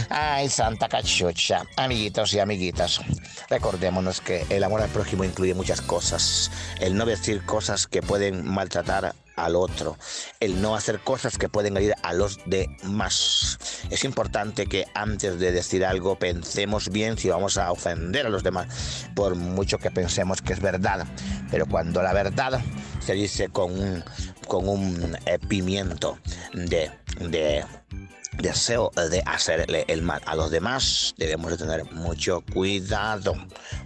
Ay, 0.09 0.49
santa 0.49 0.87
cachucha. 0.87 1.63
Amiguitos 1.75 2.33
y 2.33 2.39
amiguitas, 2.39 3.01
recordémonos 3.49 4.21
que 4.21 4.45
el 4.49 4.63
amor 4.63 4.81
al 4.81 4.89
prójimo 4.89 5.23
incluye 5.23 5.53
muchas 5.53 5.81
cosas. 5.81 6.49
El 6.79 6.95
no 6.95 7.05
decir 7.05 7.45
cosas 7.45 7.85
que 7.85 8.01
pueden 8.01 8.47
maltratar 8.47 9.13
al 9.35 9.55
otro, 9.55 9.97
el 10.39 10.61
no 10.61 10.75
hacer 10.75 10.99
cosas 10.99 11.37
que 11.37 11.49
pueden 11.49 11.77
herir 11.77 11.95
a 12.03 12.13
los 12.13 12.39
demás. 12.45 13.57
Es 13.89 14.03
importante 14.03 14.67
que 14.67 14.85
antes 14.93 15.39
de 15.39 15.51
decir 15.51 15.85
algo 15.85 16.17
pensemos 16.17 16.89
bien 16.89 17.17
si 17.17 17.29
vamos 17.29 17.57
a 17.57 17.71
ofender 17.71 18.27
a 18.27 18.29
los 18.29 18.43
demás, 18.43 19.07
por 19.15 19.35
mucho 19.35 19.77
que 19.77 19.91
pensemos 19.91 20.41
que 20.41 20.53
es 20.53 20.59
verdad. 20.59 21.05
Pero 21.51 21.65
cuando 21.65 22.01
la 22.01 22.13
verdad 22.13 22.61
se 22.99 23.13
dice 23.13 23.49
con 23.49 23.71
un, 23.79 24.03
con 24.47 24.67
un 24.67 25.17
eh, 25.25 25.39
pimiento 25.39 26.17
de, 26.53 26.91
de 27.19 27.65
deseo 28.37 28.91
de 29.11 29.21
hacerle 29.25 29.85
el 29.87 30.01
mal 30.01 30.21
a 30.25 30.35
los 30.35 30.51
demás, 30.51 31.13
debemos 31.17 31.51
de 31.51 31.57
tener 31.57 31.85
mucho 31.91 32.43
cuidado, 32.53 33.35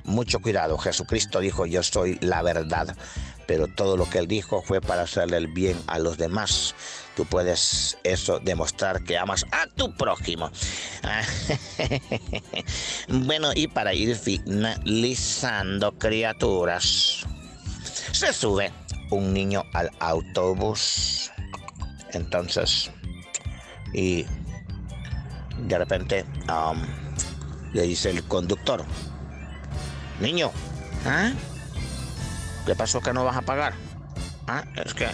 mucho 0.04 0.40
cuidado. 0.40 0.78
Jesucristo 0.78 1.40
dijo, 1.40 1.66
yo 1.66 1.84
soy 1.84 2.18
la 2.22 2.42
verdad 2.42 2.96
pero 3.48 3.68
todo 3.68 3.98
lo 3.98 4.08
que 4.10 4.20
él 4.20 4.28
dijo 4.28 4.62
fue 4.62 4.82
para 4.82 5.04
hacerle 5.04 5.38
el 5.38 5.48
bien 5.48 5.82
a 5.88 5.98
los 5.98 6.18
demás. 6.18 6.76
Tú 7.16 7.26
puedes 7.26 7.98
eso 8.04 8.40
demostrar 8.40 9.04
que 9.04 9.18
amas 9.18 9.46
a 9.52 9.66
tu 9.68 9.96
prójimo. 9.96 10.52
bueno, 13.08 13.52
y 13.56 13.68
para 13.68 13.94
ir 13.94 14.16
finalizando, 14.16 15.94
criaturas, 15.94 17.26
se 18.12 18.34
sube 18.34 18.72
un 19.10 19.34
niño 19.34 19.64
al 19.74 19.90
autobús. 20.00 21.32
Entonces, 22.12 22.92
y 23.94 24.26
de 25.58 25.78
repente 25.78 26.26
um, 26.50 26.82
le 27.74 27.84
dice 27.84 28.10
el 28.10 28.24
conductor, 28.26 28.86
niño, 30.20 30.52
¿ah? 31.06 31.32
¿Qué 32.67 32.75
pasó 32.75 32.99
que 32.99 33.13
no 33.13 33.23
vas 33.23 33.38
a 33.38 33.41
pagar? 33.43 33.73
Ah, 34.45 34.65
es 34.75 34.93
que. 34.93 35.08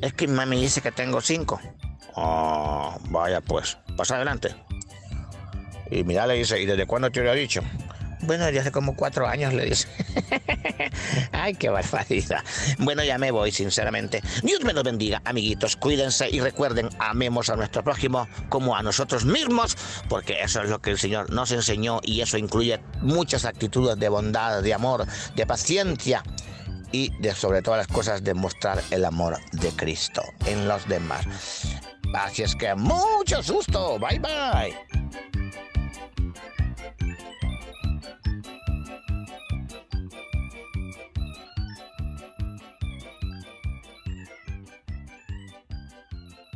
Es 0.00 0.12
que 0.12 0.26
mami 0.26 0.60
dice 0.60 0.80
que 0.80 0.90
tengo 0.90 1.20
cinco. 1.20 1.60
Oh, 2.16 2.98
vaya 3.10 3.40
pues. 3.40 3.78
Pasa 3.96 4.16
adelante. 4.16 4.56
Y 5.88 6.02
mira, 6.02 6.26
le 6.26 6.34
dice, 6.34 6.60
¿y 6.60 6.66
desde 6.66 6.84
cuándo 6.84 7.12
te 7.12 7.22
lo 7.22 7.30
ha 7.30 7.34
dicho? 7.34 7.60
Bueno, 8.20 8.46
desde 8.46 8.60
hace 8.60 8.72
como 8.72 8.96
cuatro 8.96 9.26
años 9.26 9.54
le 9.54 9.66
dice. 9.66 9.88
Ay, 11.32 11.54
qué 11.54 11.68
barbaridad. 11.68 12.42
Bueno, 12.78 13.04
ya 13.04 13.18
me 13.18 13.30
voy, 13.30 13.52
sinceramente. 13.52 14.22
Dios 14.42 14.62
me 14.64 14.72
los 14.72 14.84
bendiga, 14.84 15.22
amiguitos. 15.24 15.76
Cuídense 15.76 16.28
y 16.30 16.40
recuerden, 16.40 16.90
amemos 16.98 17.48
a 17.48 17.56
nuestro 17.56 17.84
prójimo 17.84 18.28
como 18.48 18.76
a 18.76 18.82
nosotros 18.82 19.24
mismos, 19.24 19.76
porque 20.08 20.42
eso 20.42 20.62
es 20.62 20.70
lo 20.70 20.80
que 20.80 20.90
el 20.90 20.98
Señor 20.98 21.30
nos 21.30 21.52
enseñó 21.52 22.00
y 22.02 22.20
eso 22.20 22.38
incluye 22.38 22.80
muchas 23.00 23.44
actitudes 23.44 23.98
de 23.98 24.08
bondad, 24.08 24.62
de 24.62 24.74
amor, 24.74 25.06
de 25.36 25.46
paciencia 25.46 26.22
y 26.92 27.10
de 27.20 27.34
sobre 27.34 27.62
todas 27.62 27.78
las 27.78 27.86
cosas 27.86 28.24
demostrar 28.24 28.82
el 28.90 29.04
amor 29.04 29.38
de 29.52 29.70
Cristo 29.70 30.22
en 30.46 30.66
los 30.66 30.86
demás. 30.88 31.26
Así 32.14 32.42
es 32.42 32.54
que 32.56 32.74
mucho 32.74 33.42
susto. 33.42 33.98
Bye 33.98 34.18
bye. 34.18 35.47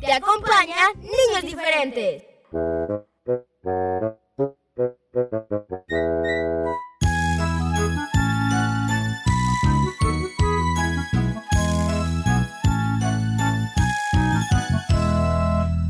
Te 0.04 0.12
acompaña 0.12 0.92
Niños 0.96 1.42
Diferentes. 1.44 2.24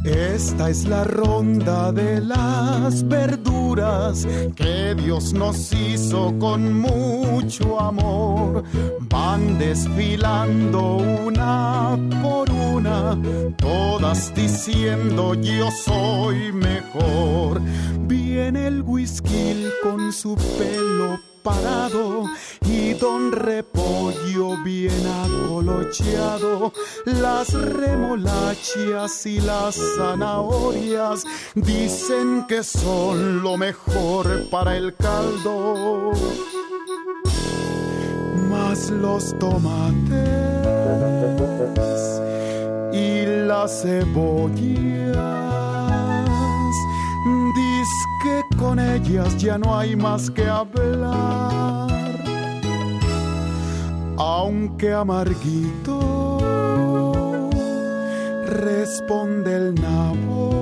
Esta 0.05 0.69
es 0.69 0.85
la 0.85 1.05
ronda 1.05 1.91
de 1.93 2.21
las 2.21 3.09
verduras 3.09 4.27
que 4.55 4.95
Dios 4.95 5.33
nos 5.33 5.73
hizo 5.73 6.39
con 6.39 6.81
mucho 6.81 7.81
amor. 7.81 8.63
Van 9.01 9.59
desfilando 9.59 10.97
una 10.97 11.97
por 12.23 12.32
todas 13.57 14.35
diciendo 14.35 15.35
yo 15.35 15.71
soy 15.71 16.53
mejor. 16.53 17.61
Viene 18.01 18.67
el 18.67 18.83
whisky 18.83 19.67
con 19.83 20.13
su 20.13 20.35
pelo 20.59 21.21
parado 21.43 22.25
y 22.67 22.95
don 22.95 23.33
repollo 23.33 24.63
bien 24.63 25.07
acolocheado, 25.25 26.73
las 27.05 27.53
remolachas 27.53 29.27
y 29.27 29.41
las 29.41 29.77
zanahorias 29.97 31.25
dicen 31.55 32.47
que 32.49 32.63
son 32.63 33.43
lo 33.43 33.57
mejor 33.57 34.49
para 34.51 34.77
el 34.77 34.95
caldo. 34.95 36.13
Más 38.49 38.91
los 38.91 39.37
tomates 39.39 40.43
las 43.63 43.83
cebollas 43.83 45.17
que 48.23 48.57
con 48.57 48.81
ellas 48.81 49.37
ya 49.39 49.57
no 49.57 49.77
hay 49.79 49.95
más 49.95 50.31
que 50.31 50.49
hablar. 50.49 51.89
Aunque 54.19 54.93
amarguito, 54.93 56.39
responde 58.47 59.55
el 59.55 59.75
nabo 59.77 60.62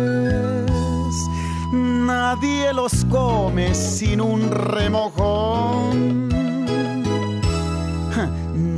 nadie 2.05 2.73
los 2.73 3.05
come 3.05 3.73
sin 3.73 4.21
un 4.21 4.51
remojón. 4.51 6.29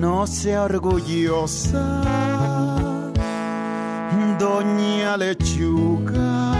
No 0.03 0.27
sea 0.27 0.63
orgullosa, 0.63 2.01
doña 4.37 5.17
lechuga. 5.17 6.53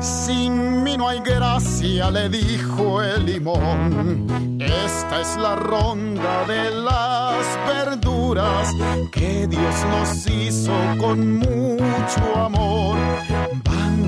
Sin 0.00 0.82
mí 0.82 0.96
no 0.96 1.08
hay 1.08 1.20
gracia, 1.20 2.10
le 2.10 2.28
dijo 2.28 3.02
el 3.02 3.26
limón. 3.26 4.26
Esta 4.60 5.20
es 5.20 5.36
la 5.36 5.56
ronda 5.56 6.44
de 6.46 6.70
las 6.70 7.44
verduras 7.66 8.68
que 9.10 9.46
Dios 9.48 9.74
nos 9.90 10.26
hizo 10.28 10.72
con 10.98 11.38
mucho 11.38 12.36
amor 12.36 12.96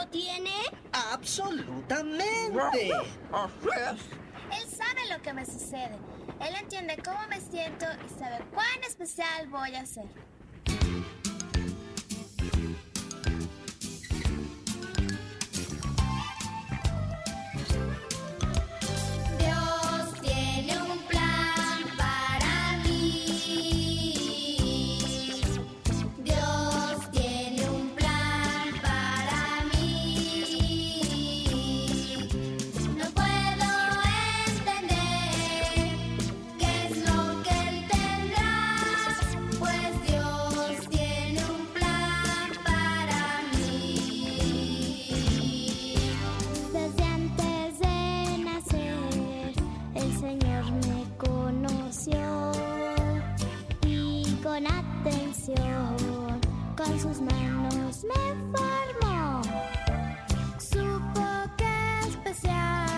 lo 0.00 0.08
tiene? 0.08 0.50
Absolutamente. 0.92 2.90
Él 4.52 4.68
sabe 4.68 5.06
lo 5.10 5.22
que 5.22 5.32
me 5.32 5.44
sucede. 5.44 5.98
Él 6.40 6.54
entiende 6.60 6.96
cómo 7.04 7.18
me 7.28 7.40
siento 7.40 7.86
y 8.06 8.18
sabe 8.18 8.44
cuán 8.52 8.82
especial 8.86 9.48
voy 9.48 9.74
a 9.74 9.86
ser. 9.86 10.06
atención. 54.78 56.40
Con 56.76 57.00
sus 57.00 57.20
manos 57.20 58.04
me 58.04 58.22
formó. 58.52 59.42
Supo 60.58 61.26
que 61.56 62.08
especial. 62.08 62.89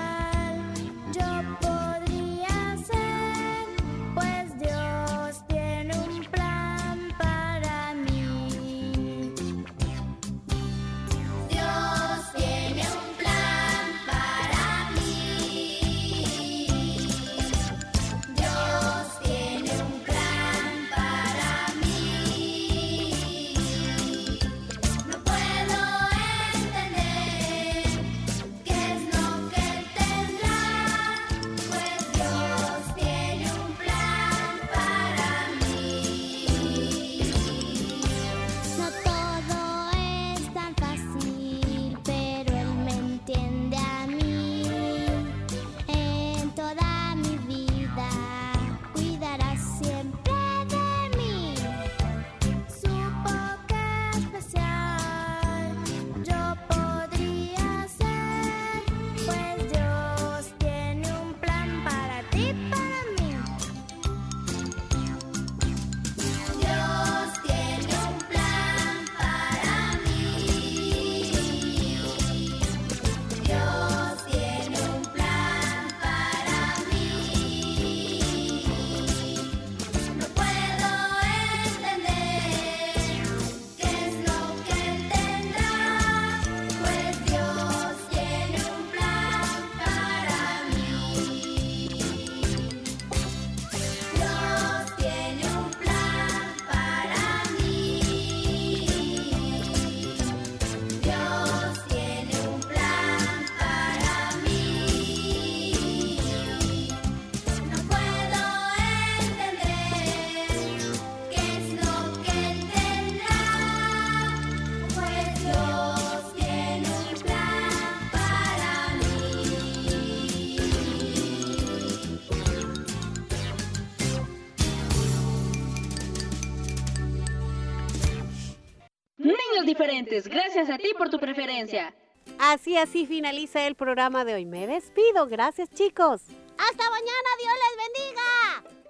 Gracias 130.04 130.70
a 130.70 130.78
ti 130.78 130.92
por 130.96 131.10
tu 131.10 131.18
preferencia. 131.18 131.94
Así, 132.38 132.76
así 132.76 133.06
finaliza 133.06 133.66
el 133.66 133.74
programa 133.74 134.24
de 134.24 134.34
hoy. 134.34 134.46
Me 134.46 134.66
despido. 134.66 135.26
Gracias, 135.26 135.68
chicos. 135.70 136.22
Hasta 136.58 136.90
mañana. 136.90 137.28
Dios 137.38 137.52
les 137.62 137.76
bendiga. 137.84 138.82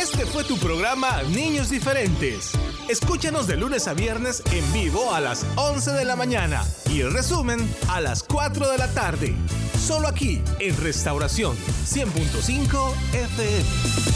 Este 0.00 0.24
fue 0.26 0.44
tu 0.44 0.56
programa 0.58 1.22
Niños 1.34 1.70
Diferentes. 1.70 2.52
Escúchanos 2.88 3.46
de 3.46 3.56
lunes 3.56 3.86
a 3.86 3.94
viernes 3.94 4.42
en 4.52 4.72
vivo 4.72 5.12
a 5.14 5.20
las 5.20 5.46
11 5.56 5.92
de 5.92 6.04
la 6.04 6.16
mañana 6.16 6.64
y 6.90 7.00
el 7.00 7.12
resumen 7.12 7.60
a 7.88 8.00
las 8.00 8.22
4 8.24 8.68
de 8.68 8.78
la 8.78 8.92
tarde. 8.92 9.34
Solo 9.80 10.08
aquí 10.08 10.42
en 10.58 10.76
Restauración 10.76 11.56
100.5 11.56 12.92
FM. 13.14 14.09